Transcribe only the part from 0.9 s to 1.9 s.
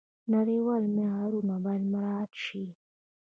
معیارونه باید